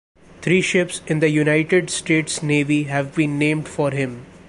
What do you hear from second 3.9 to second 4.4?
him.